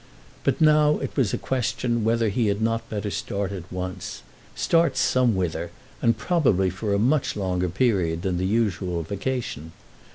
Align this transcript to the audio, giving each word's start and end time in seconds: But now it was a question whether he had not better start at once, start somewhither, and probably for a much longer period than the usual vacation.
But 0.43 0.59
now 0.59 0.97
it 0.97 1.15
was 1.15 1.31
a 1.31 1.37
question 1.37 2.03
whether 2.03 2.29
he 2.29 2.47
had 2.47 2.59
not 2.59 2.89
better 2.89 3.11
start 3.11 3.51
at 3.51 3.71
once, 3.71 4.23
start 4.55 4.97
somewhither, 4.97 5.69
and 6.01 6.17
probably 6.17 6.71
for 6.71 6.95
a 6.95 6.97
much 6.97 7.35
longer 7.35 7.69
period 7.69 8.23
than 8.23 8.39
the 8.39 8.47
usual 8.47 9.03
vacation. 9.03 9.73